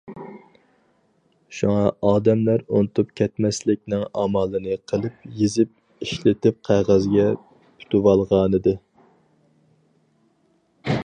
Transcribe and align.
شۇڭا 1.57 1.91
ئادەملەر 2.11 2.63
ئۇنتۇپ 2.79 3.11
كەتمەسلىكنىڭ 3.21 4.07
ئامالىنى 4.21 4.79
قىلىپ 4.93 5.29
يېزىق 5.43 5.75
ئىشلىتىپ 6.07 6.59
قەغەزگە 6.71 7.29
پۈتۈۋالغانىدى. 7.43 8.77